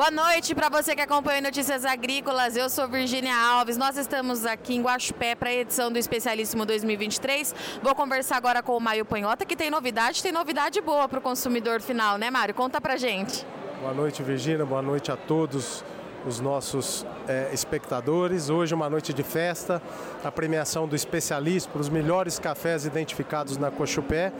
[0.00, 2.56] Boa noite para você que acompanha Notícias Agrícolas.
[2.56, 3.76] Eu sou Virgínia Alves.
[3.76, 7.54] Nós estamos aqui em Guaxupé para a edição do Especialíssimo 2023.
[7.82, 11.20] Vou conversar agora com o Mário Panhota, que tem novidade, tem novidade boa para o
[11.20, 12.54] consumidor final, né, Mário?
[12.54, 13.46] Conta pra gente.
[13.78, 14.64] Boa noite, Virgínia.
[14.64, 15.84] Boa noite a todos
[16.26, 18.48] os nossos é, espectadores.
[18.48, 19.82] Hoje uma noite de festa,
[20.24, 24.32] a premiação do especialista para os melhores cafés identificados na Cochupé.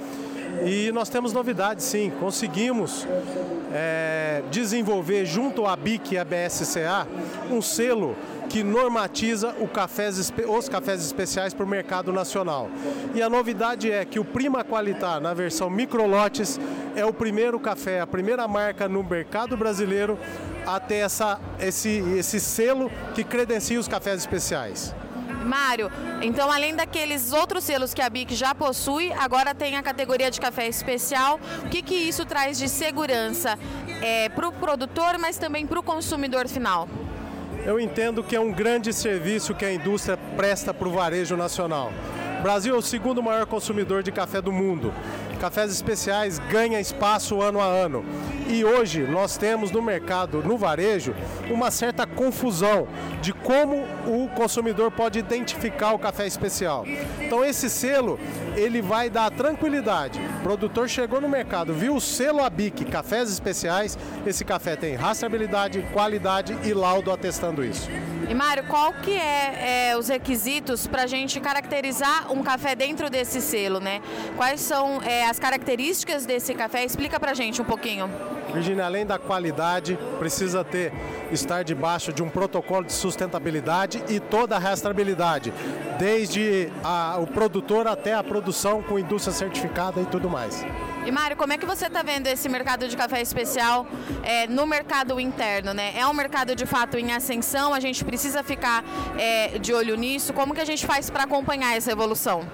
[0.65, 3.07] E nós temos novidades sim, conseguimos
[3.73, 7.07] é, desenvolver junto à BIC e à BSCA
[7.51, 8.17] um selo
[8.49, 12.69] que normatiza cafés, os cafés especiais para o mercado nacional.
[13.15, 16.59] E a novidade é que o Prima Qualitar, na versão microlotes,
[16.97, 20.19] é o primeiro café, a primeira marca no mercado brasileiro
[20.67, 24.95] a ter essa, esse, esse selo que credencia os cafés especiais.
[25.45, 25.91] Mário,
[26.23, 30.41] então além daqueles outros selos que a BIC já possui, agora tem a categoria de
[30.41, 31.41] café especial.
[31.65, 33.59] O que, que isso traz de segurança
[34.03, 36.89] é, para o produtor, mas também para o consumidor final?
[37.65, 41.93] Eu entendo que é um grande serviço que a indústria presta para o varejo nacional.
[42.41, 44.93] Brasil é o segundo maior consumidor de café do mundo.
[45.41, 48.05] Cafés especiais ganha espaço ano a ano.
[48.47, 51.15] E hoje nós temos no mercado, no varejo,
[51.51, 52.89] uma certa confusão
[53.23, 56.85] de como o consumidor pode identificar o café especial.
[57.21, 58.19] Então esse selo,
[58.57, 60.21] ele vai dar tranquilidade.
[60.41, 65.87] O produtor chegou no mercado, viu o selo ABIC, cafés especiais, esse café tem rastreabilidade,
[65.93, 67.89] qualidade e laudo atestando isso.
[68.31, 73.11] E Mário, qual que é, é os requisitos para a gente caracterizar um café dentro
[73.11, 74.01] desse selo, né?
[74.37, 76.85] Quais são é, as características desse café?
[76.85, 78.11] Explica para a gente um pouquinho.
[78.53, 80.93] Virginia, além da qualidade, precisa ter
[81.31, 85.53] estar debaixo de um protocolo de sustentabilidade e toda a rastreabilidade,
[85.99, 90.65] desde a, o produtor até a produção com indústria certificada e tudo mais.
[91.07, 93.87] E Mário, como é que você está vendo esse mercado de café especial
[94.23, 95.73] é, no mercado interno?
[95.73, 95.93] Né?
[95.97, 98.85] É um mercado de fato em ascensão, a gente precisa ficar
[99.19, 100.33] é, de olho nisso.
[100.35, 102.47] Como que a gente faz para acompanhar essa evolução?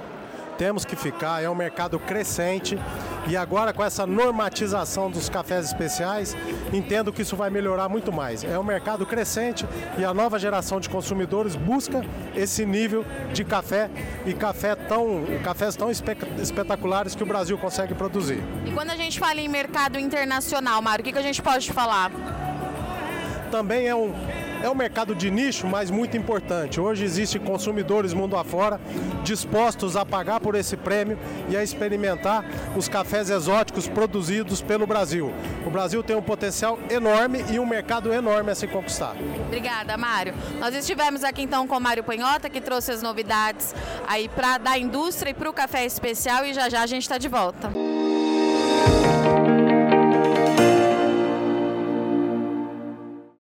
[0.56, 2.78] temos que ficar, é um mercado crescente
[3.28, 6.36] e agora com essa normatização dos cafés especiais,
[6.72, 8.44] entendo que isso vai melhorar muito mais.
[8.44, 9.66] É um mercado crescente
[9.98, 12.04] e a nova geração de consumidores busca
[12.34, 13.90] esse nível de café
[14.24, 18.42] e café tão, cafés tão espetaculares que o Brasil consegue produzir.
[18.64, 21.72] E quando a gente fala em mercado internacional, Mário, o que, que a gente pode
[21.72, 22.10] falar?
[23.50, 24.12] Também é um,
[24.62, 26.80] é um mercado de nicho, mas muito importante.
[26.80, 28.80] Hoje existem consumidores mundo afora
[29.22, 31.18] dispostos a pagar por esse prêmio
[31.48, 32.44] e a experimentar
[32.76, 35.32] os cafés exóticos produzidos pelo Brasil.
[35.66, 39.14] O Brasil tem um potencial enorme e um mercado enorme a se conquistar.
[39.46, 40.34] Obrigada, Mário.
[40.58, 43.74] Nós estivemos aqui então com o Mário Panhota, que trouxe as novidades
[44.06, 47.18] aí para da indústria e para o café especial e já já a gente está
[47.18, 47.70] de volta.
[47.70, 49.05] Música